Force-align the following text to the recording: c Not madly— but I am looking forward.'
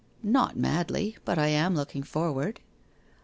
c 0.23 0.27
Not 0.29 0.55
madly— 0.57 1.15
but 1.25 1.37
I 1.37 1.45
am 1.49 1.75
looking 1.75 2.01
forward.' 2.01 2.59